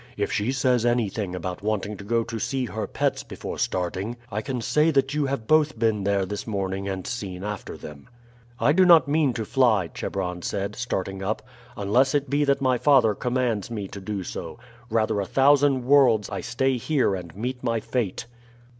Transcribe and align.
If 0.17 0.31
she 0.31 0.51
says 0.51 0.83
anything 0.83 1.35
about 1.35 1.61
wanting 1.61 1.95
to 1.97 2.03
go 2.03 2.23
to 2.23 2.39
see 2.39 2.65
her 2.65 2.87
pets 2.87 3.21
before 3.21 3.59
starting, 3.59 4.17
I 4.31 4.41
can 4.41 4.59
say 4.59 4.89
that 4.89 5.13
you 5.13 5.27
have 5.27 5.45
both 5.45 5.77
been 5.77 6.05
there 6.05 6.25
this 6.25 6.47
morning 6.47 6.89
and 6.89 7.05
seen 7.05 7.43
after 7.43 7.77
them." 7.77 8.09
"I 8.59 8.73
do 8.73 8.83
not 8.83 9.07
mean 9.07 9.31
to 9.33 9.45
fly," 9.45 9.89
Chebron 9.89 10.41
said, 10.41 10.75
starting 10.75 11.21
up, 11.21 11.43
"unless 11.77 12.15
it 12.15 12.31
be 12.31 12.43
that 12.45 12.61
my 12.61 12.79
father 12.79 13.13
commands 13.13 13.69
me 13.69 13.87
to 13.89 14.01
do 14.01 14.23
so. 14.23 14.57
Rather 14.89 15.21
a 15.21 15.25
thousand 15.27 15.85
worlds 15.85 16.31
I 16.31 16.41
stay 16.41 16.77
here 16.77 17.13
and 17.13 17.35
meet 17.35 17.63
my 17.63 17.79
fate!" 17.79 18.25